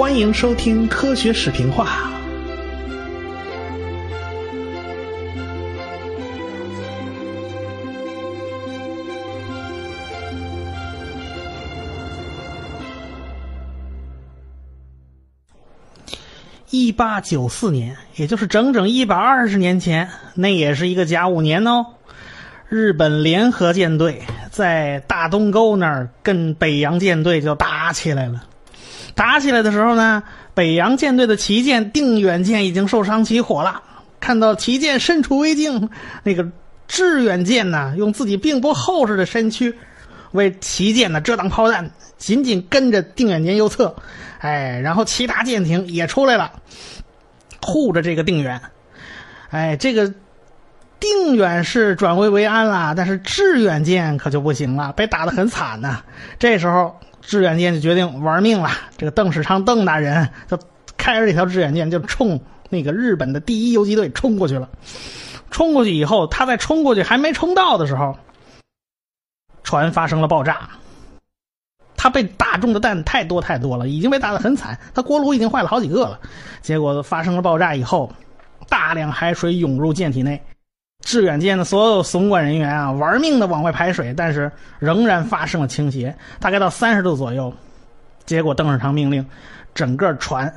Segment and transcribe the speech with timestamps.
[0.00, 2.10] 欢迎收听科学视频化。
[16.70, 21.84] 一八九四年，也就是整整一百二十年前，那也是一个甲午年哦。
[22.70, 28.46] 日本联合舰队在大东沟那儿跟北洋舰队就打起来了。
[29.20, 30.22] 打起来的时候呢，
[30.54, 33.82] 北洋舰队的旗舰定远舰已经受伤起火了。
[34.18, 35.90] 看到旗舰身处危境，
[36.22, 36.48] 那个
[36.88, 39.76] 致远舰呢，用自己并不厚实的身躯
[40.30, 43.94] 为旗舰呢遮挡炮弹，紧紧跟着定远舰右侧。
[44.38, 46.52] 哎，然后其他舰艇也出来了，
[47.60, 48.58] 护着这个定远。
[49.50, 50.10] 哎，这个。
[50.98, 56.02] 定远是转危为安了，但是致远舰可就不行了，被打得很惨呐。
[56.38, 58.70] 这时候致远舰就决定玩命了。
[58.96, 60.58] 这个邓世昌邓大人就
[60.96, 64.68] 开着这条致远舰就冲那个日本的第一游击队冲过去了。
[65.50, 68.16] 冲过去以后，他在冲过去还没冲到的时候，
[69.64, 70.70] 船发生了爆炸。
[71.96, 76.18] 他被打中的弹太多太多了，已经被打得很惨，他锅炉已经坏了好几个了。
[76.62, 78.10] 结果发生了爆炸以后，
[78.68, 80.40] 大量海水涌入舰体内。
[81.10, 87.52] 致远舰的所有总管人员啊，玩命的往外排水，但是仍然发生了倾斜，大概到三十度左右。
[88.24, 89.26] 结果邓世昌命令
[89.74, 90.54] 整个船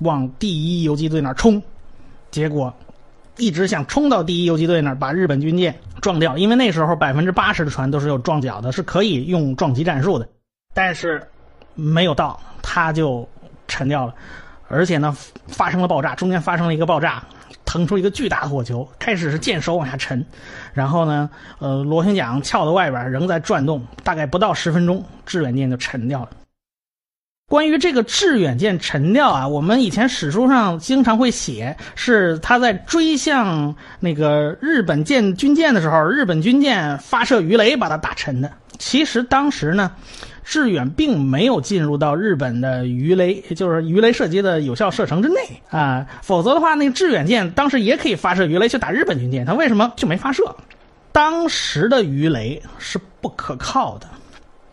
[0.00, 1.62] 往第一游击队那儿冲，
[2.32, 2.74] 结果
[3.36, 6.36] 一直想冲到第一游击队那儿，把日本军舰撞掉。
[6.36, 10.26] 因为那时候百分之八十的船都是有撞角的，是可以用撞击战术的，
[10.74, 11.22] 但是
[11.76, 13.28] 没有到，他就
[13.68, 14.12] 沉掉了，
[14.66, 17.22] 而且呢发生了爆炸，中间发生了一个爆炸。
[17.64, 20.24] 腾出一个巨大的火球，开始是舰首往下沉，
[20.72, 26.30] 然后呢，呃，螺旋桨翘在外边仍在转动，大概不到十分钟，致远舰就沉掉了。
[27.48, 38.50] 关于这个致远舰沉掉啊，我们以前史书上经常会写，是他在追向那个日本舰军舰的时候，日本军舰发射鱼雷把它打沉的。
[38.78, 39.92] 其实当时呢。
[40.44, 45.36] 致远并没有进入到日本的鱼雷，就是鱼雷射击的有效射程之内
[45.70, 50.42] 啊，否则的话，那个致远舰当时也可以发射鱼雷去打日本军舰，它为什么就没发射？
[51.12, 54.06] 当时的鱼雷是不可靠的，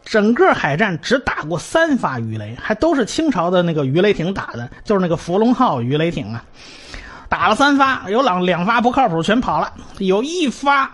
[0.04, 6.44] 整个海战只打过三发鱼雷，还都是清朝的那个鱼雷艇打的，就是那个福龙号鱼雷艇啊，
[7.28, 10.92] 打了三发，有两两发不靠谱，全跑了，有一发。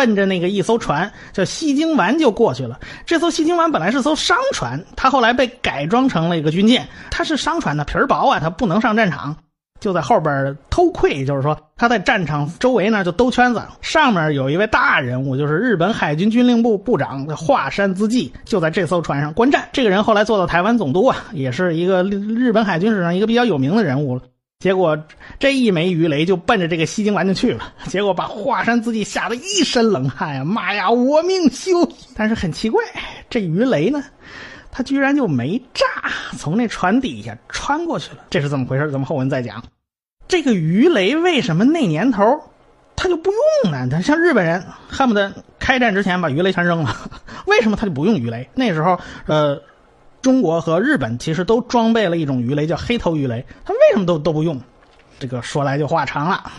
[0.00, 2.80] 奔着那个一艘船叫西京丸就过去了。
[3.04, 6.88] 这艘西京丸本来是艘商船，它后来被改装成了一个军舰。
[7.10, 9.36] 它是商船的皮儿薄啊，它不能上战场，
[9.78, 11.22] 就在后边偷窥。
[11.26, 13.62] 就是说，他在战场周围呢就兜圈子。
[13.82, 19.68] 上面有一位大人物，就是日本海军军令部部长华山资纪，就在这艘船上观战。
[19.70, 24.22] 这个人后来做到台湾总督啊，也是一个日本海军史上一个比较有名的人物了。
[24.60, 24.96] 结果
[25.38, 30.44] 这一枚鱼雷就奔着这个西京丸就去了， 结果把华山自己吓得一身冷汗呀！
[30.44, 31.90] 妈呀，我命休！
[32.14, 32.82] 但是很奇怪，
[33.30, 34.04] 这鱼雷呢，
[34.70, 35.84] 它居然就没炸，
[36.36, 38.18] 从那船底下穿过去了。
[38.28, 38.90] 这是怎么回事？
[38.90, 39.64] 咱们后文再讲。
[40.28, 42.22] 这个鱼雷为什么那年头
[42.94, 43.30] 他就不
[43.64, 43.88] 用呢？
[43.90, 46.94] 他像日本人恨不得开战之前把鱼雷全扔了，
[47.46, 48.46] 为什么他就不用鱼雷？
[48.54, 49.58] 那时候，呃。
[50.22, 53.44] 中国和日本其实都装备了一种鱼雷，叫黑头鱼雷。
[53.64, 54.60] 它为什么都都不用？
[55.18, 56.50] 这个说来就话长了。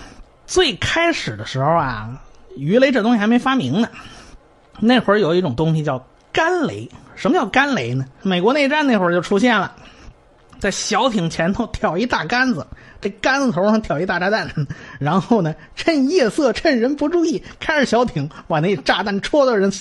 [0.45, 2.09] 最开始的时候啊，
[2.55, 3.87] 鱼雷这东西还没发明呢。
[4.79, 6.89] 那会儿有一种东西叫干雷。
[7.15, 8.05] 什么叫干雷呢？
[8.23, 9.71] 美国内战那会儿就出现了。
[10.61, 12.65] 在小艇前头挑一大杆子，
[13.01, 14.47] 这杆子头上挑一大炸弹，
[14.99, 19.73] 然后呢，趁夜色，趁人不注意，开着小艇往那炸弹戳到人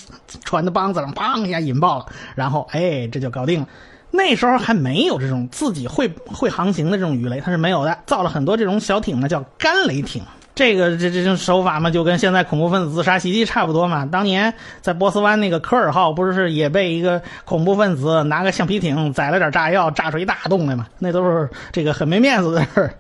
[0.43, 3.69] 船的梆子上，砰一下引爆了，然后哎，这就搞定了。
[4.11, 10.23] 那时候还没有这种自己会会航行的这种鱼雷，它是没有的，造了很多这种小艇呢，叫干雷艇。
[10.61, 14.05] 这个这这种手法嘛，就跟现在恐怖分子自杀袭击差不多嘛。
[14.05, 20.87] 当年在波斯湾那个科尔号，不是也被一个恐怖分子拿个橡皮艇载了点炸药，炸出一大洞来嘛？
[20.99, 22.91] 那都是这个很没面子的事。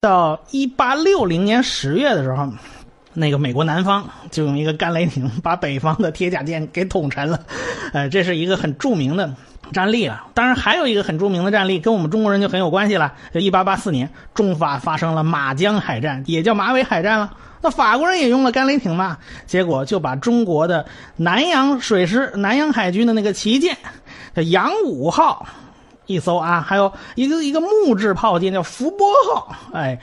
[0.00, 2.48] 到一八六零年十月的时候，
[3.12, 7.40] 那个美国南方就用一个干雷艇把北方的铁甲舰给捅沉了。
[7.92, 9.34] 呃，这是一个很著名的。
[9.72, 13.12] 战例了，当然还有一个很著名的战例，跟我们中国人就很有关系了。
[13.32, 17.32] 就一八八四年，中法发生了马江海战，也叫马尾海战了。
[17.60, 19.16] 那法国人也用了干雷艇嘛，
[19.46, 20.84] 结果就把中国的
[21.16, 23.76] 南洋水师、南洋海军的那个旗舰
[24.36, 25.46] 叫扬武号
[26.04, 29.98] 一艘啊，还有一个一个木质炮舰叫福波号，哎，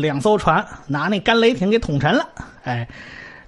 [0.00, 2.28] 两艘船拿那干雷艇给捅沉了。
[2.62, 2.86] 哎，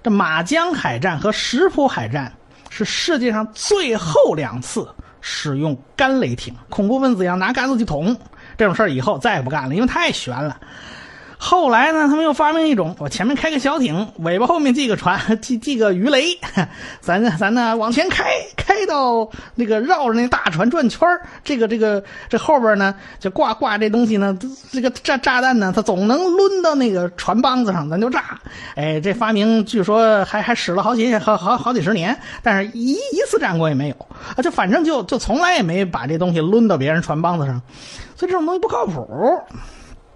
[0.03, 2.33] 这马江海战和石浦海战
[2.69, 4.85] 是世界上最后两次。
[5.25, 8.15] 使用干雷艇，恐怖分子要拿杆子去捅，
[8.57, 10.59] 这种事儿以后再也不干了，因为太悬了。
[11.37, 16.37] 后来呢，他们又发明一种，我前面开个小艇，尾巴后面系个船，系系个鱼雷，
[16.99, 18.32] 咱呢咱呢往前开，
[18.85, 21.07] 到那个绕着那大船转圈
[21.43, 24.37] 这个这个这后边呢就挂挂这东西呢，
[24.71, 28.39] 这个炸炸弹呢，它总能抡到那个船帮子上，咱就炸。
[28.75, 33.95] 哎，这发明据说还还使了好几好好好几十年，但是一一次战果也没有
[34.35, 37.61] 啊，就反正就就从来也没把这东西抡到别人船帮子上，
[38.15, 39.39] 所以这种东西不靠谱。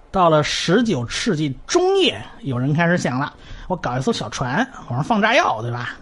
[0.10, 3.32] 到了十九世纪中叶，有人开始想了：
[3.68, 5.96] 我搞一艘小船，往上放炸药，对吧？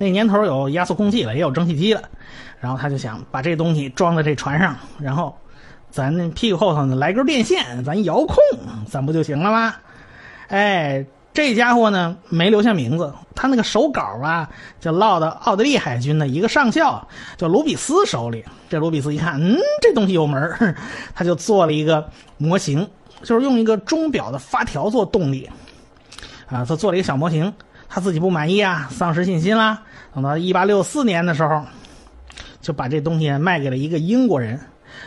[0.00, 2.02] 那年头有压缩空气了，也有蒸汽机了。
[2.58, 5.36] 然后他就想把这东西装在这船上，然后
[5.90, 8.36] 咱那屁股后头呢来根电线，咱遥控，
[8.88, 9.74] 咱不就行了吗？
[10.48, 11.04] 哎，
[11.34, 14.48] 这家伙呢没留下名字，他那个手稿啊
[14.80, 17.06] 就落到奥地利海军的一个上校
[17.36, 18.42] 叫卢比斯手里。
[18.70, 20.74] 这卢比斯一看，嗯，这东西有门
[21.14, 22.08] 他就做了一个
[22.38, 22.88] 模型。
[23.22, 25.46] 就是用一个钟表的发条做动力，
[26.46, 27.52] 啊，他做了一个小模型，
[27.90, 29.82] 他自己不满意啊，丧失信心啦。
[30.14, 31.62] 等到一八六四年的时候，
[32.62, 34.58] 就把这东西卖给了一个英国人。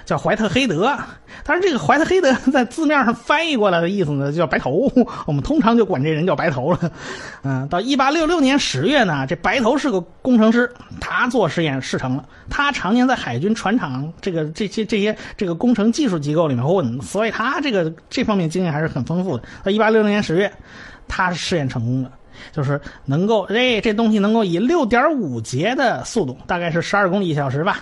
[0.05, 0.97] 叫怀特黑德，
[1.43, 4.91] 但是这个怀特黑德 在字面上翻译过来的意思呢，叫白头。
[5.27, 6.91] 我们通常就管这人叫白头了。
[7.43, 12.25] 嗯，到一八六六年十月呢，这白头是个工程师，他做实验试成了。
[12.49, 19.43] 他常年在海军船厂这个这些这些这个工程技术机构里面混，所以他这个这方面经验还是很丰富的。
[19.63, 20.51] 到一八六六年十月，
[21.07, 22.11] 他试验成功了，
[22.51, 27.79] 就是能够哎这东西能够以六点五节的速度，大概是十二公里一小时吧。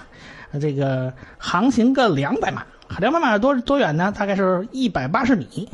[0.60, 2.63] 这个航行个两百码，
[3.00, 4.13] 两百码多多远呢？
[4.18, 5.69] 大概是一百八十米。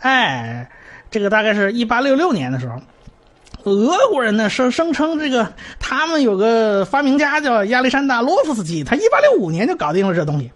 [0.00, 0.70] 哎，
[1.10, 2.80] 这个大概是一八六六年的时候。
[3.64, 10.50] 俄国人呢声声称这个他们有个发明家叫亚历山大洛夫斯基，他一八六五年就搞定了这东西，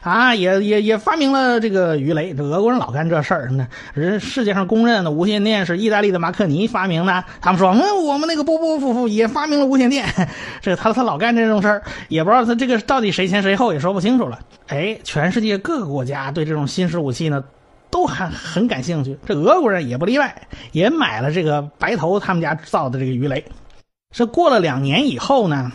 [0.00, 2.34] 啊，也也也发明了这个鱼雷。
[2.34, 7.24] 这俄国人老干这事儿呢，人世界上公认的无线电是意大利的马克尼发明的。
[7.40, 10.06] 他们说，嗯，我们那个波波夫妇也发明了无线电。
[10.60, 14.38] 这他他老干这种事儿，也不知道他这个到底谁先谁后，也说不清楚了。
[14.68, 17.42] 哎，全世界各个国家对这种新式武器呢。
[17.90, 23.44] 都很很感兴趣，这俄国人也不例外，也买了这个白头他们家造的这个鱼雷。
[24.14, 25.72] 这过了两年以后呢，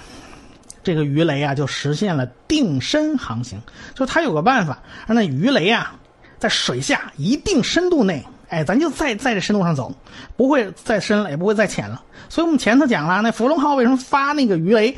[0.83, 3.59] 这个鱼雷啊就实现了定深航行，
[3.95, 5.95] 就他有个办法，让那鱼雷啊
[6.37, 9.93] 在水下一定深度内，哎，咱就在在这深度上走，
[10.35, 12.01] 不会再深了，也不会再浅了。
[12.29, 14.95] 所以我们前头讲了，那福龙号为什么发那个鱼雷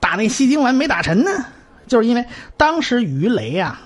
[0.00, 1.30] 打那西京丸没打沉呢？
[1.86, 2.24] 就是因为
[2.56, 3.80] 当时鱼雷啊。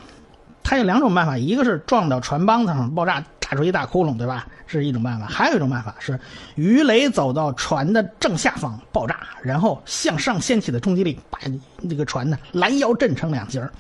[0.63, 4.47] 它有两种办法，一个是撞到船帮子上爆炸，炸出一大窟窿，对吧？
[4.67, 5.27] 是一种办法。
[5.27, 6.19] 还有一种办法是
[6.55, 11.39] 鱼雷走到船的正下方爆炸，然后向上掀起的冲击力把
[11.81, 13.71] 那个船呢拦腰震成两截儿。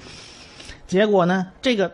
[0.87, 1.91] 结果呢，这个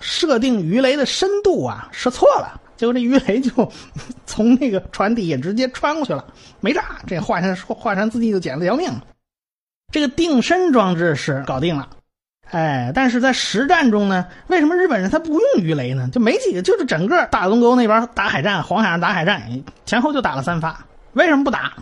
[0.00, 3.72] 设定鱼雷的深度啊是错了，结果这鱼雷就
[4.26, 6.24] 从那个船底下直接穿过去了，
[6.60, 7.00] 没炸。
[7.06, 8.90] 这华山华山自己就捡了条命。
[9.92, 11.88] 这个定身装置是搞定了。
[12.50, 16.08] 哎，但是在实战中呢，为什么日本人他不用鱼雷呢？
[16.12, 19.42] 就没几个，就是整个大东沟那边打海战，黄海上打海战，
[19.86, 20.78] 前后就打了三发。
[21.14, 21.72] 为什么不打？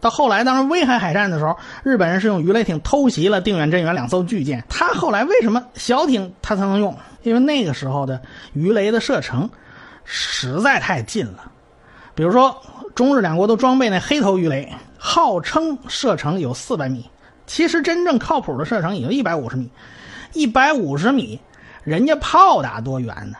[0.00, 4.64] 到后来，当时威海海战的时候，日本人是用鱼雷艇偷袭了定远、镇远两艘巨舰。
[4.68, 6.96] 他后来为什么小艇他才能用？
[7.22, 8.20] 因为那个时候的
[8.52, 9.48] 鱼雷的射程
[10.04, 11.52] 实在太近了。
[12.14, 12.60] 比如说，
[12.94, 17.08] 中日两国都装备那黑头鱼雷，号称射程有四百米，
[17.46, 19.70] 其实真正靠谱的射程也就一百五十米。
[20.32, 21.40] 一百五十米，
[21.84, 23.36] 人家炮打多远呢？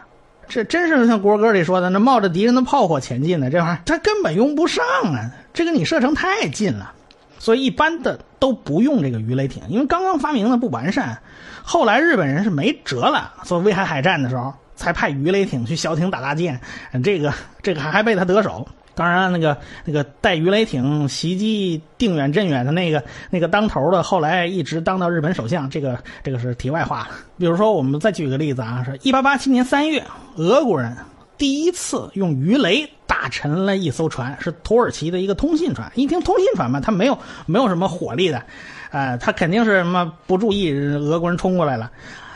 [0.49, 4.85] 这真是像国歌里说的，那冒着敌人的炮火前进的这玩意儿，他根本用不上
[5.15, 5.31] 啊！
[5.55, 6.93] 这个你射程太近了，
[7.39, 11.19] 所以一般的都不用这个鱼雷艇，因为刚刚发明的不完善。
[11.63, 16.61] 后来日本人是没辙了，做威海海战的时候，才派鱼雷艇去小艇打大舰，
[17.03, 17.33] 这个
[17.63, 18.69] 这个还还被他得手。
[18.95, 25.69] 当然，那个那个带鱼雷艇袭击定远、镇远的那个那个当头的，后来一直当到日本首相。
[25.71, 27.09] 这个这个是题外话了。
[27.39, 30.05] 比如说，我们再举个例子啊，是1887年3月，
[30.37, 30.95] 俄国人
[31.39, 35.91] 第一次用鱼雷打沉了一艘船，是土耳其的一个通信船。
[35.95, 38.43] 一听通信船嘛，它没有没有什么火力的，
[38.91, 41.91] 呃，它肯定是什么不注意，俄国人冲过来了，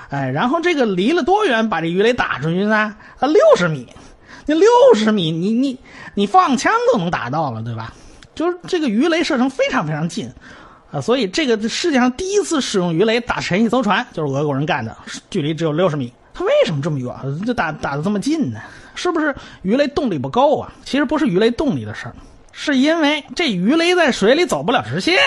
[0.09, 2.95] 哎，然后这个离了多远把这鱼雷打出去呢？
[3.19, 3.87] 啊，六十米。
[4.47, 5.79] 那六十米，你你
[6.15, 7.93] 你放枪都能打到了，对吧？
[8.35, 10.31] 就是这个鱼雷射程非常非常近，
[10.91, 14.97] 啊，所以这个世界上第一次使用鱼雷打沉一艘船，就是俄国人干的，
[15.31, 16.13] 距离只有六十米。
[16.33, 17.15] 他为什么这么远？
[17.47, 18.61] 就打打的这么近呢？
[18.95, 20.73] 是不是鱼雷动力不够啊？
[20.85, 22.15] 其实不是鱼雷动力的事儿，
[22.53, 25.19] 是因为这鱼雷在水里走不了直线。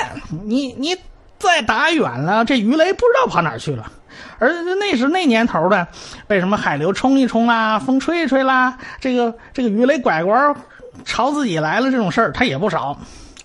[0.45, 0.95] 你你
[1.39, 3.91] 再打远了，这鱼雷不知道跑哪去了。
[4.37, 4.49] 而
[4.79, 5.87] 那是那年头的，
[6.27, 10.55] 被什么海流冲一冲啦，风吹一吹啦，这个这个鱼雷拐弯
[11.05, 12.97] 朝自己来了，这种事儿它也不少。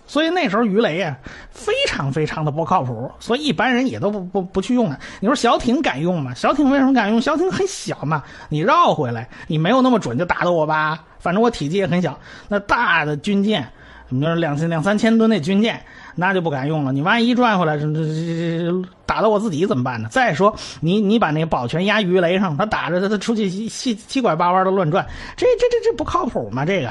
[0.07, 1.17] 所以那时候鱼雷啊，
[1.51, 4.99] 非常非常的不靠谱，所以一般人也都不不不去用它。
[5.19, 6.33] 你说小艇敢用吗？
[6.35, 7.21] 小艇为什么敢用？
[7.21, 11.03] 小艇很小嘛，你绕回来，你没有那么准就打到我吧。
[11.19, 12.19] 反正我体积也很小。
[12.49, 13.67] 那大的军舰，
[14.11, 15.83] 你说两千两三千吨那军舰，
[16.15, 16.93] 那就不敢用了。
[16.93, 20.09] 你万一转回来，这这这打到我自己怎么办呢？
[20.11, 25.07] 再说你你把那个保全压鱼雷上，他打着他他出去七七七拐八弯的乱转，
[25.37, 26.65] 这这这这不靠谱吗？
[26.65, 26.91] 这个。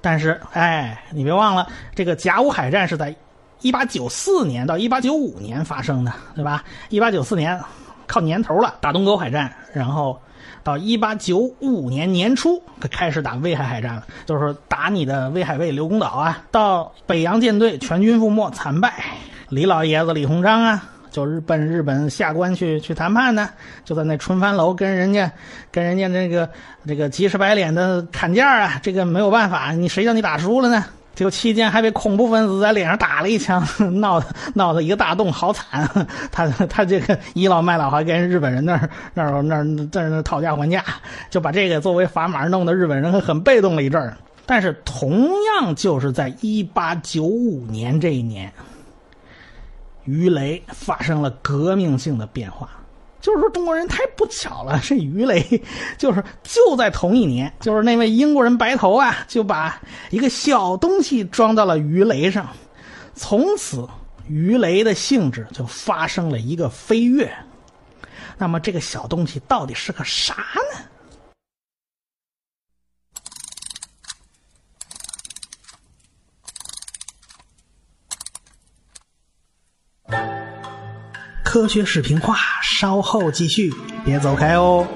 [0.00, 3.12] 但是，哎，你别忘了，这个甲午海战是在
[3.62, 6.62] 一八九四年到一八九五年发生的，对吧？
[6.90, 7.60] 一八九四年
[8.06, 10.16] 靠年头了，打东沟海战，然后
[10.66, 16.42] 到一八九五年年初开始打威海海战了，就是打你的威海卫刘公岛啊。
[16.50, 18.92] 到北洋舰队全军覆没，惨败，
[19.48, 20.82] 李老爷子李鸿章啊。
[21.12, 23.48] 就日奔日本下关去去谈判呢，
[23.84, 25.30] 就在那春帆楼跟人家，
[25.70, 26.50] 跟人家这个
[26.84, 30.84] 这个急赤白脸的砍价啊，这个没有办法，你谁叫你打输了呢？
[31.16, 33.60] 就期间还被恐怖分子在脸上打了一枪，
[34.00, 35.88] 闹得闹得一个大洞，好惨。
[36.30, 40.84] 他他这个倚老卖老，还跟日本人那儿那那儿在那讨价还价，
[41.28, 44.16] 就把这个作为砝码，弄得日本人很被动了一阵儿。
[44.44, 45.26] 但是同
[45.58, 48.52] 样就是在一八九五年这一年。
[50.04, 52.68] 鱼雷发生了革命性的变化，
[53.20, 55.42] 就是说中国人太不巧了， 这鱼雷
[55.98, 59.80] 就是就在同一年，就是那位英国人白头啊，就把
[60.10, 62.48] 一个小东西装到了鱼雷上，
[63.14, 63.88] 从此
[64.28, 67.32] 鱼雷的性质就发生了一个飞跃。
[68.38, 70.34] 那么这个小东西到底是个啥
[70.72, 70.84] 呢？
[81.56, 83.72] 科学视频化，稍后继续，
[84.04, 84.86] 别走开哦。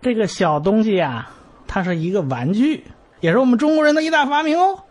[0.00, 1.30] 这个小东西呀，
[1.68, 2.82] 它是一个玩具，
[3.20, 4.82] 也是我们中国人的一大发明哦。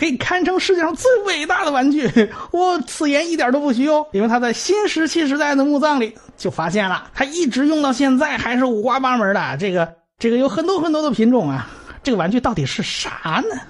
[0.00, 2.10] 可以堪称世界上最伟大的玩具，
[2.52, 9.56] 我此言一点都不虚哦，因为他在新石器时代的墓葬里就发现了，他一直用到现在，还是五花八门的。
[9.58, 11.68] 这个这个有很多很多的品种啊。
[12.02, 13.60] 这个玩具到底是啥呢？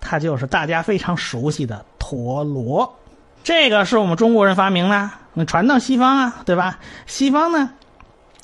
[0.00, 2.96] 它就是大家非常熟悉的陀螺。
[3.42, 6.78] 这个是我们中国人发明的，那传到西方啊，对吧？
[7.06, 7.70] 西方呢，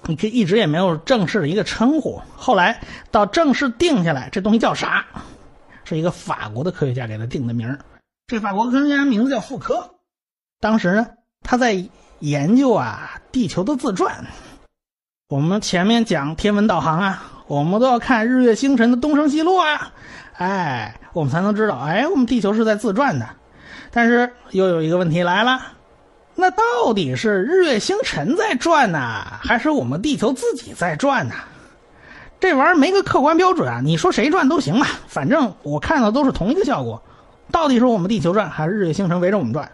[0.06, 2.80] 你可以一直也没有正式的一个称呼，后来
[3.12, 5.04] 到正式定下来，这东西叫啥？
[5.88, 7.78] 是一个法国的科学家给他定的名儿，
[8.26, 9.88] 这法国科学家名字叫傅科。
[10.60, 11.06] 当时呢，
[11.42, 11.82] 他在
[12.18, 14.26] 研究啊地球的自转。
[15.28, 19.92] 我们前面讲天文导航啊，我们都要看日月星辰的东升西落啊，
[20.34, 23.28] 哎，我们才能知道，哎，我们地球是在自转的。
[23.92, 25.60] 但是又有一个问题来了，
[26.34, 31.34] 那到底是日月星辰在转呢，还是我们地球自己在转呢？
[32.46, 33.80] 这玩意儿没个客观标准啊！
[33.82, 37.02] 你说谁转都行啊，反正我看到都是同一个效果。
[37.50, 39.68] 到底是我们地球转，还是日月星辰围着我们转？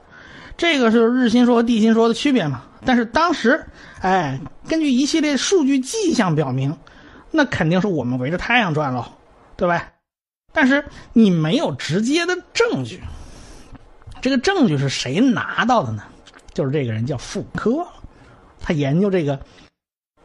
[0.57, 2.63] 这个是日心说和地心说的区别嘛？
[2.87, 3.63] 但是当时，
[4.01, 6.75] 哎，根据一系列数据迹象表明，
[7.31, 9.05] 那肯定是我们围着太阳转喽，
[9.55, 9.89] 对吧？
[10.55, 13.03] 但是你没有直接的证据。
[14.23, 16.03] 这个证据是谁拿到的呢？
[16.55, 17.87] 就是这个人叫傅科，
[18.61, 19.39] 他研究这个。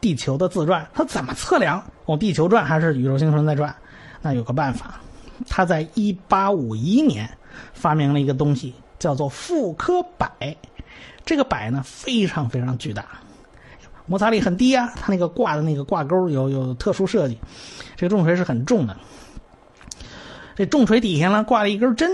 [0.00, 1.82] 地球的自转，它怎么测量？
[2.06, 3.74] 往地球转还是宇宙星辰在转？
[4.20, 5.00] 那有个办法，
[5.48, 7.28] 他在一八五一年
[7.72, 10.56] 发明了一个东西，叫做复刻摆。
[11.24, 13.04] 这个摆呢，非常非常巨大，
[14.06, 14.92] 摩擦力很低啊。
[14.96, 17.38] 它那个挂的那个挂钩有有特殊设计，
[17.96, 18.96] 这个重锤是很重的。
[20.56, 22.10] 这重锤底下呢，挂了一根针。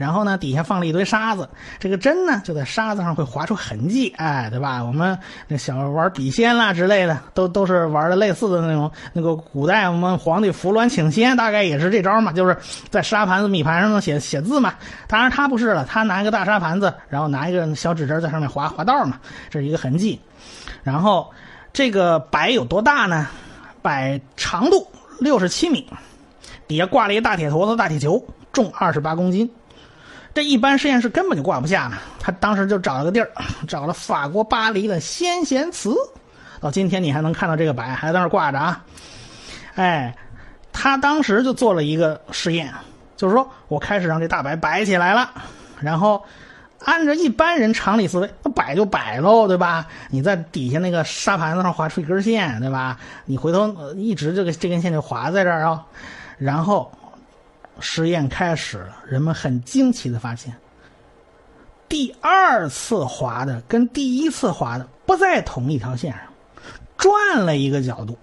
[0.00, 1.46] 然后呢，底下放了一堆沙子，
[1.78, 4.82] 这个针呢就在沙子上会划出痕迹，哎，对吧？
[4.82, 5.16] 我们
[5.46, 8.90] 那小玩笔仙啦之类的，都都是玩的类似的那种。
[9.12, 12.56] 那个古代我们皇帝扶鸾请仙，大概也是这招嘛，就是
[12.88, 14.72] 在沙盘子、米盘上写写字嘛。
[15.06, 20.18] 当然他不是了，他拿一个大沙盘子，然后拿一个小指针在上面划划道嘛，这是一个痕迹。
[20.82, 21.30] 然后
[21.74, 23.26] 这个摆有多大呢？
[23.82, 24.86] 摆长度
[25.18, 25.86] 六十七米，
[26.66, 29.50] 底下挂了一个大铁坨子、大铁球，重二十八公斤。
[30.32, 33.30] 这一般实验室根本就挂不下，他当时就找了个地儿，
[33.66, 35.94] 找了法国巴黎的先贤祠，
[36.60, 38.84] 到今天你还能看到这个摆还在那挂着啊。
[39.74, 40.14] 哎，
[40.72, 42.72] 他当时就做了一个实验，
[43.16, 45.30] 就是说我开始让这大摆摆起来了，
[45.80, 46.22] 然后
[46.84, 49.86] 按照一般人常理思维，那摆就摆喽，对吧？
[50.10, 52.98] 你在底下那个沙盘子上划出一根线，对吧？
[53.24, 55.84] 你回头一直这个这根线就划在这儿啊，
[56.38, 56.90] 然后
[57.80, 60.54] 实验开始了，人们很惊奇的发现，
[61.88, 66.20] 第二次划的跟第一次划的不在同一条线上，
[66.96, 68.16] 转了一个角度。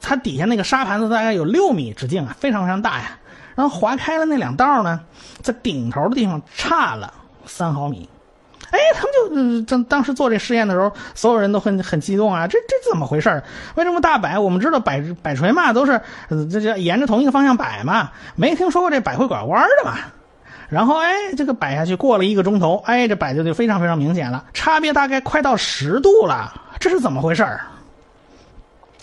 [0.00, 3.18] 它底下那个沙盘子大概有六米直径啊，非常非常大呀。
[3.54, 5.00] 然后划开了那两道呢，
[5.42, 7.12] 在顶头的地方差了
[7.44, 8.08] 三毫米。
[8.70, 12.46] 哎，他们就当当时做这实验的时候，所有人都很很激动啊！
[12.46, 13.42] 这这怎么回事
[13.74, 14.38] 为什么大摆？
[14.38, 19.98] 我们知道摆摆锤嘛，都是这这沿着同一个方向摆嘛，没听说过这摆会拐弯的嘛。
[20.68, 27.44] 然后哎，这个摆下去过了一个钟头，哎，这摆的就非常非常明显了，差别大概快到十度了，这是怎么回事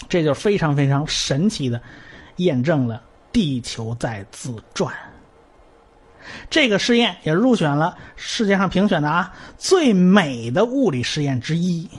[0.07, 1.81] 这就非常非常神奇的
[2.37, 3.01] 验证了
[3.33, 4.93] 地球在自转。
[6.49, 11.89] 这个试验也入选了世界上评选的啊最美的物理试验之一。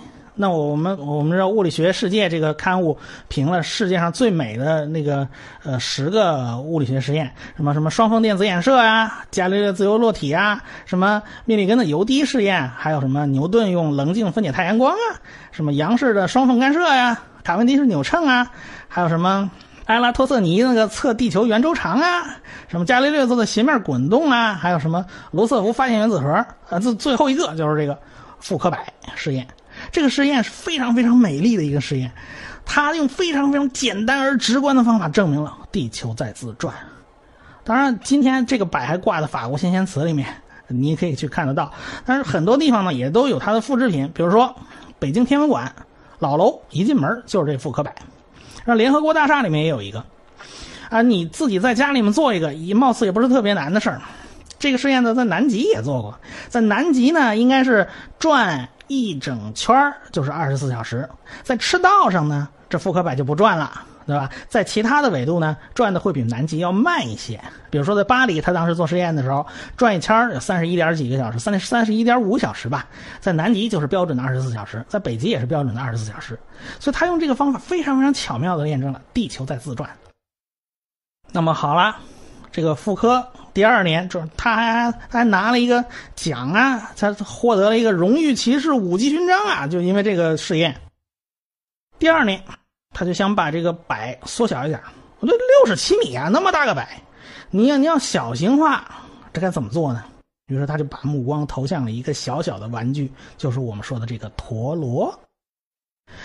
[0.40, 5.26] 那我们我们知道《物理学世界》这个刊物评了世界上最美的那个
[5.64, 15.18] 呃十个物理学实验，什么什么双缝电子衍射啊，伽利略自由落体啊，什么密里根的油滴试验，还有什么牛顿用棱镜分解太阳光啊，
[15.50, 17.20] 什么杨氏的双缝干涉呀。
[17.42, 18.48] 卡文迪是扭秤啊，
[18.86, 19.50] 还有什么
[19.88, 22.36] 埃拉托瑟尼那个测地球圆周长啊，
[22.68, 26.28] 什么伽利略做的斜面滚动啊，还有什么罗瑟福发现原子核
[26.68, 27.98] 啊，最最后一个就是这个
[28.38, 29.48] 复刻摆实验。
[29.90, 32.12] 这个实验是非常非常美丽的一个实验，
[32.66, 36.74] 它用非常非常简单而直观的方法证明了地球在自转。
[37.64, 40.26] 当然，今天这个摆还挂在法国新鲜词里面，
[40.66, 41.72] 你也可以去看得到。
[42.04, 44.54] 但是很多地方呢也都有它的复制品，比如说
[44.98, 45.74] 北京天文馆。
[46.20, 47.94] 老楼一进门就是这复刻摆，
[48.64, 50.04] 那联合国大厦里面也有一个，
[50.90, 54.00] 啊，你自己在家里面做一个，也貌似也不是特别难的事儿。
[54.58, 57.88] 这个实验呢，在南极也做过，在南极呢，应该是
[58.18, 59.74] 转一整圈
[60.10, 61.08] 就是二十四小时，
[61.42, 63.82] 在赤道上呢，这复刻摆就不转了。
[64.08, 64.30] 对吧？
[64.48, 67.38] 在其他的纬度呢，转的会比南极要慢一些。
[67.68, 72.88] 比如说在巴黎，他当时做实验的时候，转一圈有三十一点几个小时，三三十一点五小时吧。
[73.20, 76.38] 在南极就是标准的二十四小时，在北极也是标准的二十四小时。
[76.80, 79.90] 所以他用这个方法非常非常巧妙的验证了地球在自转。
[81.30, 81.94] 那么好了，
[82.50, 85.84] 这个妇科第二年，就是他还还拿了一个
[86.16, 90.74] 奖啊，他获得了一个荣誉骑士五级勋章啊，就因为这个试验。
[91.98, 92.42] 第二年。
[92.90, 94.80] 他就想把这个摆缩小一点，
[95.20, 97.00] 我这六十七米啊，那么大个摆，
[97.50, 98.84] 你要你要小型化，
[99.32, 100.04] 这该怎么做呢？
[100.46, 105.18] 于是他就把目光投向了一个小小的玩具，就是我们说的这个陀螺。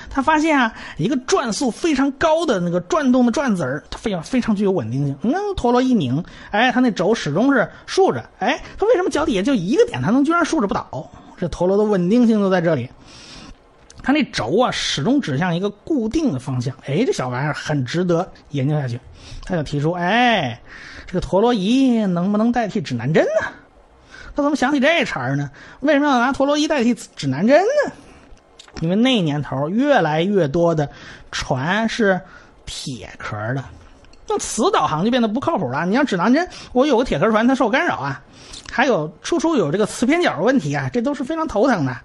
[0.10, 5.18] 他发现啊，一个转速非常高的那个转动的转子儿，它非常非常具有稳定性。
[5.24, 11.12] 嗯陀螺一拧，哎，它那轴始终是竖着，哎，它为什么脚底下就一个点，它能居然竖着不倒？
[11.38, 12.90] 这陀螺的稳定性就在这里。
[14.04, 16.76] 它那轴啊，始终指向一个固定的方向。
[16.86, 19.00] 哎，这小玩意儿很值得研究下去。
[19.46, 20.62] 他就提出，哎，
[21.08, 23.48] 这个陀螺仪能不能代替指南针呢？
[24.36, 25.50] 他怎么想起这茬儿呢？
[25.80, 27.94] 为什么要拿陀螺仪代替指南针呢？
[28.82, 30.90] 因为那年头越来越多的
[31.32, 32.20] 船是
[32.66, 33.64] 铁壳的，
[34.28, 35.86] 那磁导航就变得不靠谱了。
[35.86, 38.22] 你像指南针，我有个铁壳船，它受干扰啊，
[38.72, 41.96] 还有处处有这个磁偏角问题啊，这都是非常头疼的。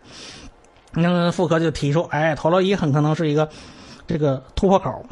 [1.01, 3.49] 那妇科就提出，哎，陀螺仪很可能是一个
[4.07, 5.05] 这个突破口。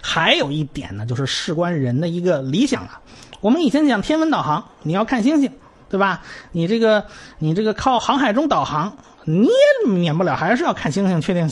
[0.00, 3.00] 还有一点呢，就是事关人的一个理想啊。
[3.40, 5.52] 我们以前讲天文导航，你要看星星，
[5.90, 6.22] 对吧？
[6.52, 7.04] 你这个
[7.38, 11.50] 你这个靠航海中导航，你也免不了还是要看星星，确定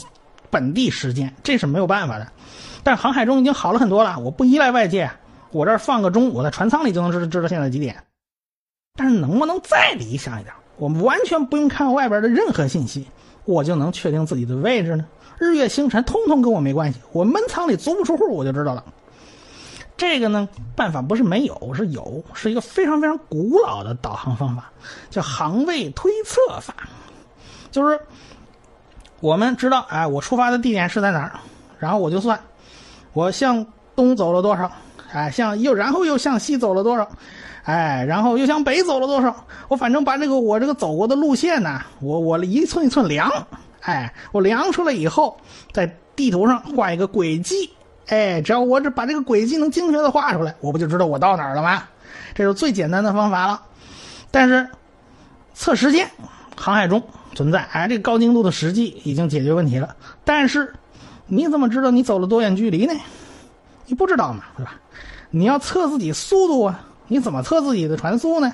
[0.48, 2.26] 本地时间，这是没有办法的。
[2.82, 5.10] 但航海中已经好了很多了，我不依赖外界，
[5.50, 7.96] 我这儿放个钟，我在船舱里就能知知道现在几点。
[8.96, 10.54] 但是能不能再理想一点？
[10.76, 13.06] 我们完全不用看外边的任何信息，
[13.44, 15.06] 我就能确定自己的位置呢。
[15.38, 18.84] 日月星辰通通跟我没关系，我闷舱里足不出户我就知道了。
[19.96, 24.72] 这个呢，办法不是没有，是有，是一个非常非常古老的导航方法，
[25.10, 26.74] 叫航位推测法。
[27.70, 27.98] 就是
[29.20, 31.32] 我们知道，哎，我出发的地点是在哪儿，
[31.78, 32.38] 然后我就算
[33.12, 34.70] 我向东走了多少，
[35.12, 37.08] 哎，向又然后又向西走了多少。
[37.64, 39.34] 哎，然后又向北走了多少？
[39.68, 43.30] 我反正把这个我这个走过的路线呢，我我一寸一寸量。
[43.80, 45.36] 哎，我量出来以后，
[45.72, 47.70] 在地图上画一个轨迹。
[48.08, 51.82] 哎，只要我这把这个轨迹能精确的画出来，我不就知道我到哪儿了吗？
[52.34, 53.62] 这是最简单的方法了。
[54.30, 54.68] 但是
[55.54, 56.06] 测时间，
[56.56, 57.02] 航海中
[57.34, 57.60] 存在。
[57.72, 59.96] 哎，这个高精度的实际已经解决问题了。
[60.22, 60.70] 但是
[61.26, 62.92] 你怎么知道你走了多远距离呢？
[63.86, 64.74] 你不知道嘛，对吧？
[65.30, 66.84] 你要测自己速度啊。
[67.06, 68.52] 你怎么测自己的船速呢？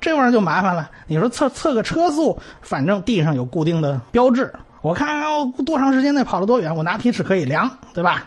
[0.00, 0.90] 这玩意儿就麻烦了。
[1.06, 5.22] 你说测测个车速，反正地上有固定的标志，我看
[5.64, 8.24] 多长时间内跑了多远，我拿皮尺可以量，对吧？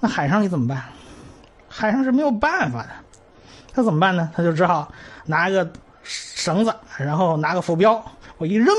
[0.00, 0.82] 那海上你怎么办？
[1.68, 2.88] 海上是没有办法的，
[3.72, 4.30] 他怎么办呢？
[4.34, 4.90] 他就只好
[5.24, 5.70] 拿个
[6.02, 8.04] 绳子，然后拿个浮标，
[8.38, 8.74] 我一扔，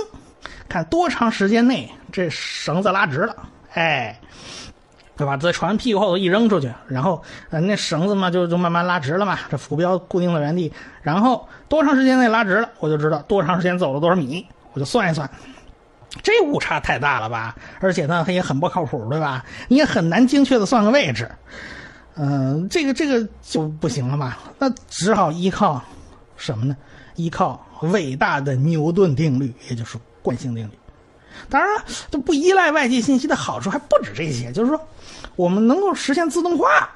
[0.68, 3.36] 看多长时间内这绳子拉直了，
[3.74, 4.20] 哎。
[5.15, 5.38] 对吧？
[5.38, 9.38] 在船屁股后头一扔出去，然后呃，那绳子嘛就就慢慢拉直了嘛。
[9.49, 10.71] 这浮标固定在原地，
[11.02, 15.30] 然后多长时间内拉直了，我就知道多长时间走了多少米，我就算一算。
[16.21, 17.56] 这误差太大了吧？
[17.80, 19.43] 而且呢，它也很不靠谱，对吧？
[19.67, 21.30] 你也很难精确的算个位置。
[22.15, 24.36] 嗯，这个这个就不行了嘛。
[24.60, 25.82] 那只好依靠
[26.38, 26.76] 什么呢？
[27.15, 30.71] 依靠伟大的牛顿定律，也就是惯性定律。
[31.49, 34.80] 当然了，就不依赖外界信息的好处还不止这些，就是说，
[35.36, 36.89] 我们能够实现自动化。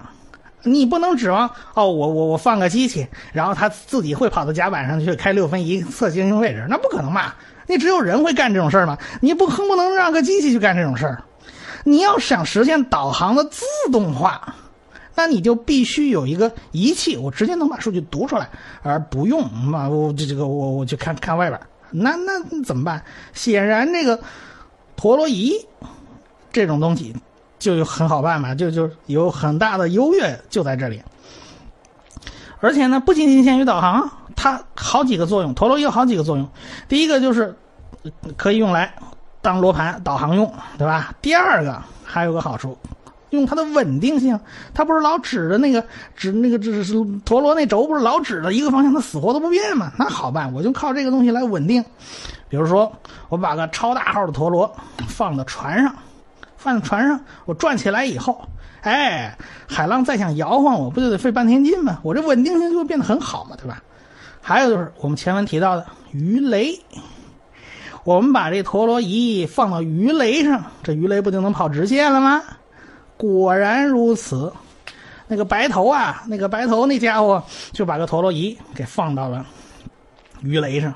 [0.63, 7.33] 你不能指望哦，我我我放个机器，然后它自己会跑到甲板上去开六分仪测行星位置，那不可能嘛？
[7.67, 8.97] 你只有人会干这种事儿吗？
[9.21, 11.23] 你不哼不能让个机器去干这种事儿。
[11.83, 14.55] 你要想实现导航的自动化，
[15.15, 18.49] 那你就必须有一个仪器，我直接能把数据读出来，
[18.81, 21.61] 而不用嘛，我这这个我我去看看外边。
[21.91, 23.01] 那那怎么办？
[23.33, 24.19] 显然，这个
[24.97, 25.53] 陀螺仪
[26.51, 27.15] 这种东西
[27.67, 31.03] 就有很好办嘛，就就有很大的优越就在这里。
[32.61, 35.53] 而且呢，不仅仅限于导航，它好几个作用。
[35.53, 36.47] 陀螺仪有好几个作用，
[36.87, 37.53] 第一个就是
[38.37, 38.93] 可以用来
[39.41, 41.13] 当罗盘导航用，对吧？
[41.21, 42.77] 第二个还有个好处。
[43.31, 44.39] 用它的稳定性，
[44.73, 45.83] 它不是老指着那个
[46.15, 46.93] 指那个指是
[47.25, 49.91] 陀螺那轴，不是老指着一个方向，它死活都不变吗？
[49.99, 51.83] 那好办，我就靠这个东西来稳定。
[52.47, 52.89] 比如说，
[53.27, 54.73] 我把个超大号的陀螺
[55.09, 55.93] 放到船上，
[56.67, 58.45] 放在船上，我转起来以后，
[58.81, 59.37] 哎，
[59.69, 61.97] 海浪再想摇晃我，不就得费半天劲吗？
[62.03, 63.81] 我这稳定性就会变得很好嘛，对吧？
[64.41, 66.77] 还有就是我们前文提到的鱼雷，
[68.03, 72.43] 我们把这陀螺仪放到鱼雷上，这鱼雷不就能跑直线了吗？
[73.15, 74.51] 果然如此，
[75.29, 79.45] 那个白头啊，那个白头那家伙就把个陀螺仪给放到了
[80.41, 80.93] 鱼雷上。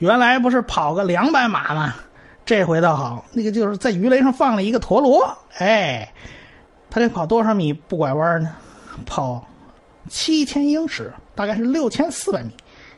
[0.00, 1.94] 原来不是跑个两百码吗？
[2.48, 6.10] 这回倒好，那个就是在鱼雷上放了一个陀螺，哎，
[6.88, 8.50] 它得跑多少米不拐弯呢？
[9.04, 9.46] 跑
[10.08, 12.48] 七千英尺，大概是六千四百米，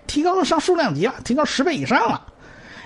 [0.06, 2.22] 提高了上数量级了，提高十倍以上了，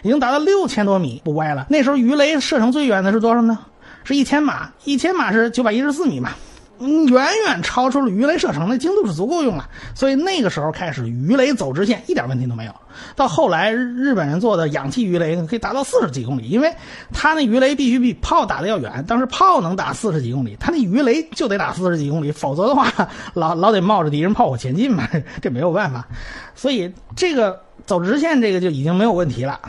[0.03, 1.67] 已经达到六千多米不歪了。
[1.69, 3.59] 那时候鱼雷射程最远的是多少呢？
[4.03, 6.31] 是一千码，一千码是九百一十四米嘛，
[6.79, 9.69] 嗯，远远超出了鱼雷射程，那精度是足够用了。
[9.95, 12.73] 所以那个时候开始，鱼雷走直线一点问题都没有。
[13.17, 16.73] 到后来，日本人做的氧气鱼雷可以达到四十几公里，因为
[17.13, 19.05] 他那鱼雷必须比炮打的要远。
[19.07, 22.91] 当时炮能打四十几公里，他那鱼雷就得打四十几公里，否则的话，
[23.35, 25.09] 老老得冒着敌人炮火前进嘛，
[25.43, 26.07] 这没有办法。
[26.55, 29.61] 所以这个走直线这个就已经没有问题了。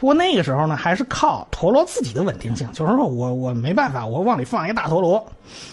[0.00, 2.66] 不过那个时候呢，还是靠陀螺自己的稳定性。
[2.72, 5.22] 就是说我我没办法，我往里放一个大陀螺，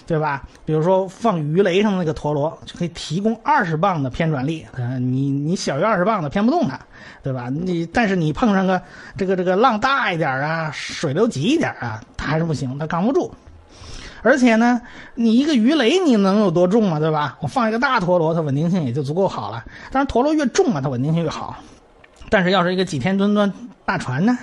[0.06, 0.44] 对吧？
[0.66, 4.66] 比如说放鱼雷上的那个陀螺，就可以提供二十磅的偏转力。
[4.76, 6.78] 嗯，你你小于二十磅的偏不动它，
[7.24, 7.50] 对吧？
[7.50, 8.82] 你但是你碰上个
[9.16, 13.34] 这个这个浪大一点啊，水流急一点啊，它还是不行，它扛不住。
[14.24, 14.82] 而且呢，
[15.16, 17.38] 你一个鱼雷你能有多重嘛，对吧？
[17.40, 19.64] 我放一个大陀螺，它稳定性也就足够好了。
[19.90, 21.56] 当然陀螺越重啊，它稳定性越好。
[22.30, 23.52] 但是要是一个几千吨的
[23.86, 24.38] 大船呢，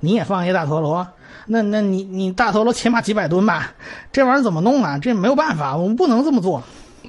[0.00, 1.06] 你也放一个大陀螺，
[1.46, 3.72] 那那你你大陀螺起码几百吨吧？
[4.12, 4.98] 这玩意儿怎么弄啊？
[4.98, 6.62] 这没有办法，我们不能这么做，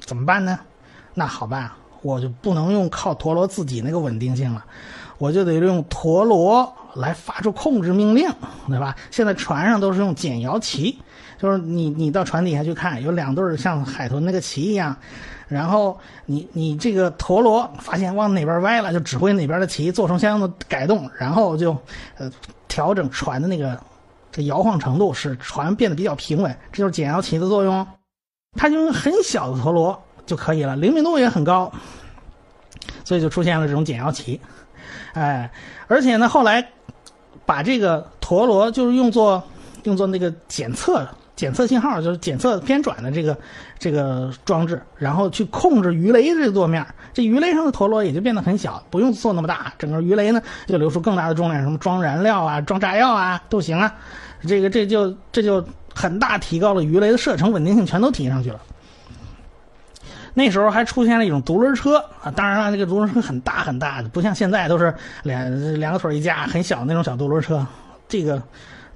[0.04, 0.58] 怎么办呢？
[1.14, 1.70] 那好办，
[2.02, 4.64] 我就不能用靠陀螺自己那个稳定性了，
[5.18, 8.28] 我就得用陀螺来发出控制命令，
[8.68, 8.96] 对吧？
[9.10, 10.98] 现在船上都是用减摇旗，
[11.38, 14.96] 就是你你到船底下去看，有两对像海豚那个旗一样。
[15.48, 21.76] 然后你你这个陀螺发现往哪边歪了，就指挥哪边的旗做成相应的改动，然后就
[22.18, 22.30] 呃
[22.66, 23.78] 调整船的那个
[24.32, 26.56] 这摇晃程度，使船变得比较平稳。
[26.72, 27.86] 这就是减摇旗的作用。
[28.56, 31.70] 它就用很小的陀螺就可以了，灵敏度也很高，
[33.04, 34.40] 所以就出现了这种减摇旗。
[35.12, 35.50] 哎，
[35.86, 36.66] 而且呢，后来
[37.44, 39.42] 把这个陀螺就是用作
[39.84, 41.06] 用作那个检测。
[41.36, 43.36] 检测信号就是检测偏转的这个
[43.78, 46.84] 这个装置，然后去控制鱼雷的这个座面。
[47.12, 49.70] 这鱼雷上的陀螺也就变得很小，不用做那么大。
[49.78, 53.94] 整个鱼雷呢就留出更大的重量，什么装燃料啊、装炸药啊都行啊。
[54.48, 55.62] 这个这就这就
[55.94, 58.58] 很大提高了鱼雷的射程稳定性，全都提上去了。
[60.32, 67.66] 那时候还出现了一种独轮车啊，当然了，那个独轮车很大很大的，不像现在都是两两个腿一架很小那种小独轮车。
[68.08, 68.42] 这个。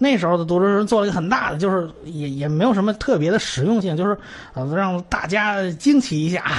[0.02, 4.16] 那时候的读书人做了一个很大的，就是也也没有什么特别的实用性，就是
[4.54, 6.42] 呃让大家惊奇一下。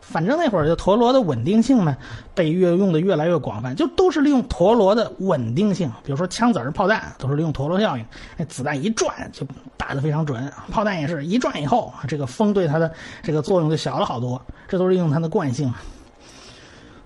[0.00, 1.96] 反正那会儿就陀螺的稳定性呢，
[2.34, 5.90] 被越用的越来越广泛，就都是利用陀螺的稳定性。
[6.04, 8.04] 比如说枪子儿、炮弹都是利用陀螺效应，
[8.36, 10.50] 那子弹一转就打得非常准。
[10.70, 12.90] 炮弹也是一转以后，这个风对它的
[13.22, 14.40] 这个作用就小了好多。
[14.68, 15.72] 这都是利用它的惯性。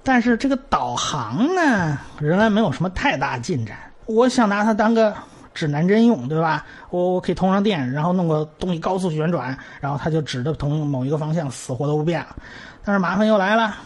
[0.02, 3.76] 但是这个导航呢，仍然没有什么太大进展。
[4.06, 5.14] 我想拿它当个
[5.52, 6.64] 指南针用，对吧？
[6.90, 12.36] 我我可以通上电，然后弄个东西高速旋转，然后它就指着同某一个方向，死活都不变了。
[12.84, 13.76] 但是麻烦又来了，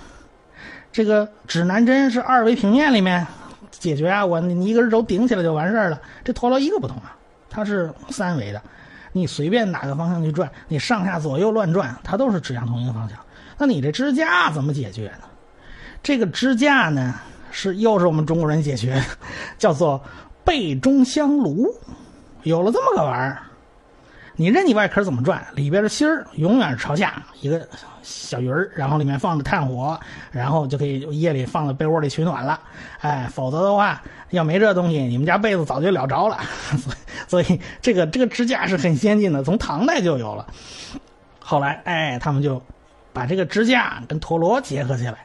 [0.92, 3.26] 这个指南针是二维平面里面
[3.70, 6.00] 解决啊，我你一个轴顶起来就完事儿了。
[6.22, 7.16] 这陀螺一个不同啊，
[7.50, 8.62] 它是三维的，
[9.12, 13.18] 你随便哪个方向去转，你上下左右乱转，它都是指向同一个方向。
[13.58, 15.24] 那你这支架怎么解决呢？
[16.02, 17.14] 这个支架呢，
[17.50, 19.02] 是又是我们中国人解决，
[19.58, 20.00] 叫做
[20.44, 21.66] 背中香炉。
[22.42, 23.42] 有了这么个玩意儿。
[24.36, 27.68] 你任你外壳怎么转，里边的芯儿永远是朝下，一个
[28.02, 29.96] 小鱼儿，然后里面放着炭火，
[30.32, 32.58] 然后就可以夜里放在被窝里取暖了。
[33.00, 36.40] 哎，否则的话，要没这东西，你们家被子早就了着了。
[37.28, 40.44] 所以，这个这个支架是很先进的，从唐代就有了。
[41.38, 42.60] 后来，哎，他们就
[43.12, 45.18] 把这个支架跟陀螺结合起来，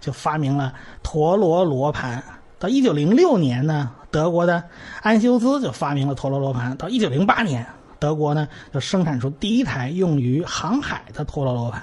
[0.00, 2.24] 就发明了陀螺罗盘。
[2.58, 4.62] 到一九零六年呢，德国的
[5.02, 6.76] 安修斯就发明了陀螺罗盘。
[6.76, 7.66] 到一九零八年。
[7.98, 11.82] 德国呢，就生产出第一台用于航海的陀螺罗盘。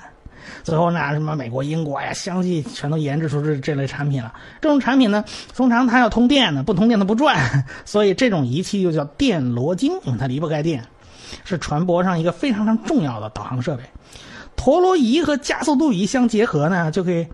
[0.61, 4.31] 最后呢，什么美国、英国呀，相继全都研制出这这类产品了。
[4.61, 10.85] 这种产品呢，通常它要通电呢，不通电它不转， 所以这种仪器又叫电罗经，因为它离不开电，
[11.43, 13.81] 是船舶上一个非常非常重要的导航设备。
[14.55, 17.25] 陀螺仪和加速度仪相结合呢，就可以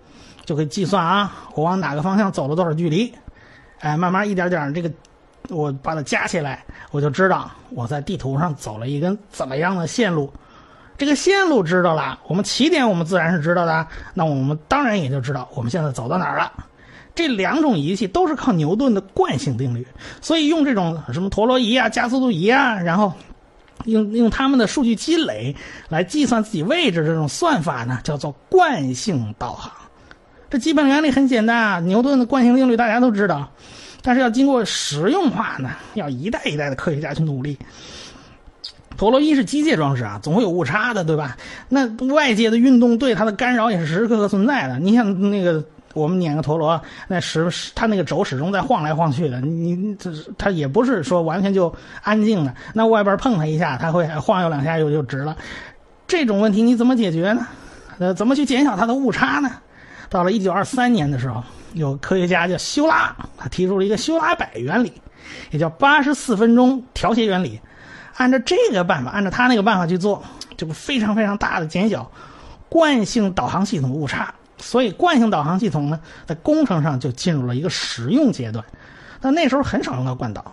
[0.45, 3.13] 就可以计算啊，我往哪个方向走了多少距离，
[3.79, 4.91] 哎，慢慢一点点这个。
[5.47, 10.31] 我把它加起来，我就知道我在地图上走了一根怎么样的线路。
[10.95, 16.51] 这个线路知道了，我们起点我们自然是知道的，那我们当然也就知道我们现在走到哪儿了。
[17.15, 19.87] 这两种仪器都是靠牛顿的惯性定律，
[20.21, 23.11] 所以用这种什么陀螺仪啊、加速度仪啊，然后
[23.85, 25.55] 用用他们的数据积累
[25.87, 29.71] 来计算自己位置这种算法呢，叫做惯性导航。
[30.49, 33.49] 这基本原理很简单啊，牛顿的惯性定律大家都知道。
[34.01, 37.57] 但是要经过实用化呢，要一代一代的科学家去努力。
[38.97, 41.37] 陀螺仪是机械装置啊，总会有误差的，对吧？
[41.69, 44.79] 那外界的运动对它的干扰也是时时刻刻存在的。
[44.79, 52.53] 你像那个我们碾个陀螺，那时它那个轴始终在晃来晃去的，你这它也不是说完全就安静的。
[52.73, 55.37] 那外边碰它一下，它会晃悠两下又就直了。
[56.07, 57.45] 这种问题你怎么解决呢？
[57.99, 59.49] 呃，怎么去减小它的误差呢？
[60.09, 61.43] 到了一九二三年的时候。
[61.75, 64.91] 有科学家叫修拉，他提出了一个修拉摆原理，
[65.51, 67.61] 也叫八十四分钟调谐原理。
[68.15, 70.23] 按照这个办法，按照他那个办法去做，
[70.57, 72.11] 就非常非常大的减小
[72.69, 74.33] 惯性导航系统误差。
[74.57, 78.65] 所以，惯性导航系统呢，在工程上就进入了一个实用阶段。
[79.21, 80.51] 但那时候很少用到惯导，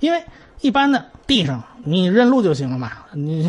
[0.00, 0.24] 因为
[0.60, 3.48] 一般的地上你认路就行了嘛，你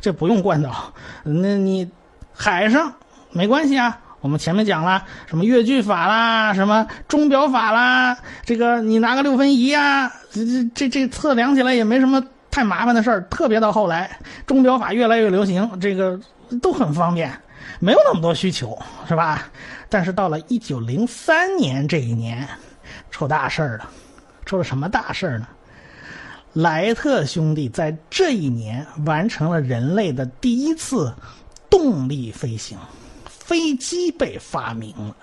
[0.00, 0.92] 这不用惯导。
[1.22, 1.88] 那你
[2.34, 2.92] 海上
[3.30, 4.00] 没关系啊。
[4.22, 13.20] 我们前面讲了什么越距法啦，什么钟表法啦，这个你拿个六分仪呀，这这这这测量起来也没什么太麻烦的事儿。
[13.24, 16.18] 特别到后来，钟表法越来越流行，这个
[16.62, 17.36] 都很方便，
[17.80, 19.50] 没有那么多需求，是吧？
[19.88, 22.48] 但是到了一九零三年这一年，
[23.10, 23.90] 出大事儿了，
[24.46, 25.48] 出了什么大事儿呢？
[26.52, 31.12] 莱特兄弟在这一年完成了人类的第一次
[31.68, 32.78] 动力飞行。
[33.52, 35.14] 飞机被发明了，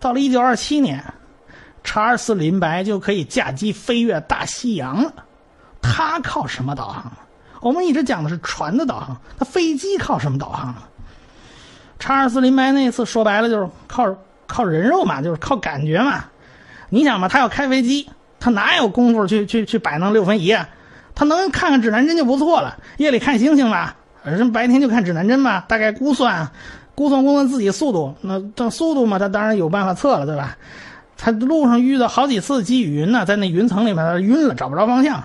[0.00, 1.04] 到了一九二七年，
[1.84, 5.12] 查尔斯·林白就可以驾机飞越大西洋了。
[5.82, 7.12] 他靠什么导航？
[7.60, 10.74] 我们一直讲的是船的导航，那飞机靠什么导航？
[11.98, 16.24] 查尔斯·林白那次说白了就是靠靠人肉嘛，就是靠感觉嘛。
[16.88, 18.08] 你想嘛，他要开飞机，
[18.40, 20.66] 他哪有功夫去去去摆弄六分仪啊？
[21.14, 22.78] 他能看看指南针就不错了。
[22.96, 23.94] 夜里看星星吧，
[24.24, 26.50] 人白天就看指南针嘛，大概估算。
[26.96, 30.56] 估算估算自己速度，那这速度嘛，他当然有办法测了，对吧？
[31.16, 35.22] 他路上遇到好几次积雨云呢，在那云层里面他晕了，找不着方向，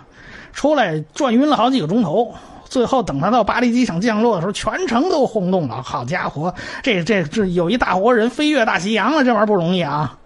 [0.54, 2.34] 出来转晕了好几个钟头，
[2.66, 5.82] 最后等他到巴黎机场降落的时候，全程都轰动了。
[5.82, 6.54] 好家伙，
[6.84, 10.18] 这这这有一大活人飞越大西洋了，这玩意儿不容易啊！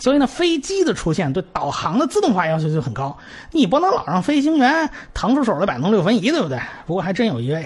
[0.00, 3.16] 所以呢，飞机的出现对导航的自动化要求就很高。
[3.52, 6.58] 你不能老让飞行员腾出手来摆弄六分仪，对不对？
[6.84, 7.64] 不过还真有一位，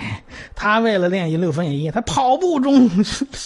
[0.55, 2.91] 他为了练一六分仪，他跑步中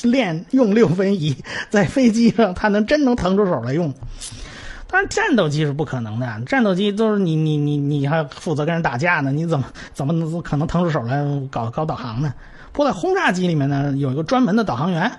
[0.03, 1.37] 练用六分仪，
[1.71, 3.95] 在飞机上他能真能腾出手来用。
[4.89, 9.65] 当然，战斗机是不可能的，战斗机都是你你你你还负责跟人打架呢，你怎么
[9.95, 12.35] 怎么能可能腾出手来搞搞导航呢？
[12.73, 15.11] 不过在轰炸机里面呢，有一个专门的导航员。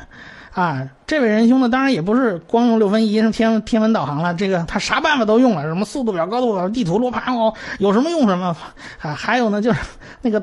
[0.53, 8.55] 啊，这位仁兄呢，当然也不是光用六分仪、天天文导航了，这个他啥办法都用了，什么速度表、高度表、地图、罗盘哦，有什么用什么。
[9.01, 9.79] 啊，还有呢，就是
[10.21, 10.41] 那个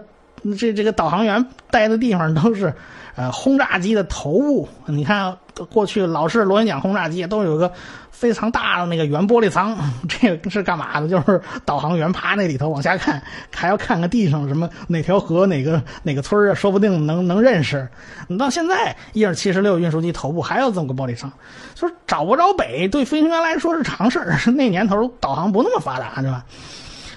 [0.59, 2.75] 这这个导航员待的地方都是。
[3.17, 5.37] 呃，轰炸机的头部，你看
[5.69, 7.71] 过去老式螺旋桨轰炸机都有个
[8.11, 9.77] 非常大的那个圆玻璃舱，
[10.09, 11.09] 这个是干嘛的？
[11.09, 13.21] 就是导航员趴那里头往下看，
[13.53, 17.89] 还要看看地上什么哪条河、哪个哪个村啊，说不定能能认识。
[18.29, 21.31] 你到现在，伊尔七十六运输机头部还有这么个玻璃舱，
[21.75, 24.39] 就是找不着北，对飞行员来说是常事儿。
[24.53, 26.45] 那年头导航不那么发达，是吧？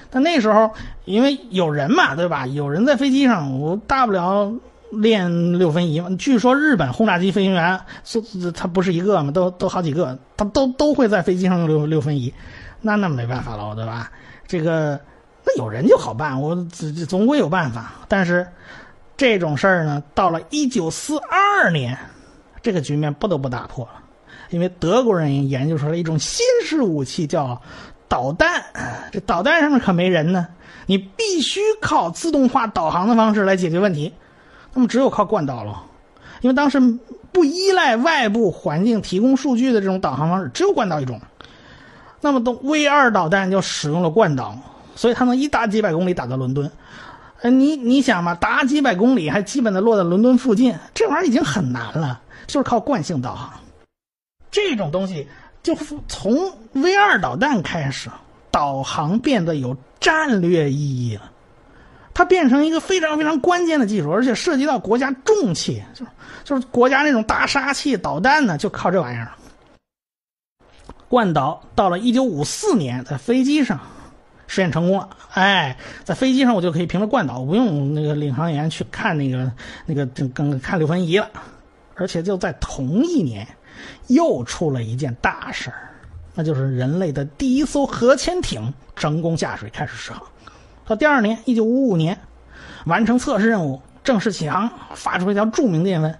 [0.09, 0.71] 但那时候
[1.05, 2.45] 因为有人嘛，对吧？
[2.47, 4.53] 有人在飞机上，我大不了。
[5.01, 6.09] 练六分仪嘛？
[6.17, 7.79] 据说日本轰炸机飞行员，
[8.53, 12.33] 他不是一个嘛，都都好几个，他都都会在飞机上用六六分仪，
[12.81, 14.11] 那那没办法了，对吧？
[14.47, 14.99] 这个
[15.45, 16.55] 那有人就好办，我
[17.07, 17.93] 总归有办法。
[18.07, 18.47] 但是
[19.17, 21.97] 这种事儿呢，到了一九四二年，
[22.61, 24.01] 这个局面不得不打破了，
[24.49, 27.59] 因为德国人研究出来一种新式武器，叫
[28.07, 28.63] 导弹。
[29.11, 30.47] 这导弹上面可没人呢，
[30.85, 34.13] 你必须靠自动化导航的方式来解决问题。
[34.73, 35.83] 那么只有靠惯导了，
[36.41, 36.79] 因为当时
[37.31, 41.19] 不依赖外部环境提供数据的这种导航方式，只有惯导一种。
[42.21, 44.57] 那么，都 V 二导弹就使用了惯导，
[44.95, 46.71] 所以它能一打几百公里打到伦敦。
[47.41, 53.51] 呃，你你想嘛，打几百公里还基本的落在伦敦附近，这玩意儿已经很难了，就是靠惯性导航。
[54.49, 55.27] 这种东西
[55.61, 55.75] 就
[56.07, 58.09] 从 V 二导弹开始，
[58.49, 61.29] 导航变得有战略意义了。
[62.13, 66.11] 它变成一个非常非常关键的技术，而且涉及到国家重器，就是
[66.43, 69.31] 就是国家那种大杀器导弹呢，就靠这玩意儿。
[71.09, 73.79] 惯导到了一九五四年，在飞机上
[74.47, 75.09] 实验成功了。
[75.33, 79.51] 哎，在飞机上我就可以凭着惯导，不用那个领航员去看那个
[79.85, 81.29] 那个跟看六分仪了。
[81.95, 83.47] 而且就在同一年，
[84.07, 85.89] 又出了一件大事儿，
[86.33, 90.21] 那就是人类的第一艘核潜艇成功下水，开始试航。
[90.85, 92.19] 到第二年，一九五五年，
[92.85, 96.13] 完成测试任务，正式起航，发出一条著名电文：“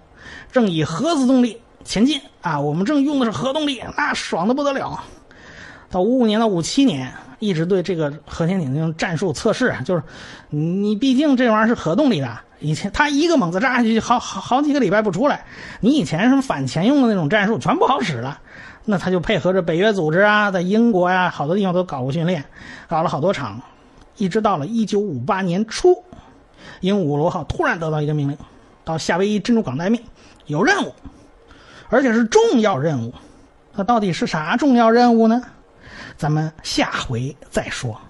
[0.50, 2.58] 正以核子动力前进啊！
[2.58, 4.98] 我们正用的是核动力，那爽的不得了。”
[5.90, 10.02] 到五五年到五七年，一直对这个核潜艇进行战术测试，就是
[10.48, 15.44] 你毕竟这玩意儿是核动力的，以前它一个猛子扎下去，好好好几个礼拜不出来。
[15.80, 18.40] 你以前什么反潜用的那种战术全不好使了，
[18.86, 22.42] 那他就配合着北约组织啊，在英国呀好多地方都搞过训练，
[22.88, 23.60] 搞了好多场。
[24.16, 26.04] 一直到了一九五八年初，
[26.80, 28.38] 鹦鹉螺号突然得到一个命令，
[28.84, 30.00] 到夏威夷珍珠港待命，
[30.46, 30.94] 有任务，
[31.88, 33.12] 而且是重要任务。
[33.74, 35.42] 那到底是啥重要任务呢？
[36.16, 38.00] 咱们下回再说。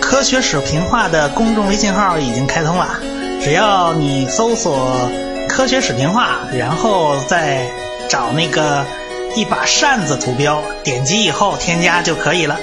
[0.00, 3.00] 科学史评话的公众微信号已经开通了，
[3.40, 5.10] 只要你搜索
[5.48, 7.66] “科学史评话”，然后再
[8.10, 8.84] 找那个。
[9.36, 12.58] 一把扇子图标，点击以后添加就可以了。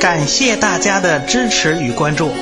[0.00, 2.32] 感谢大家的支持与关注。